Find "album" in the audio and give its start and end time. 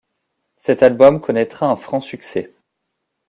0.81-1.21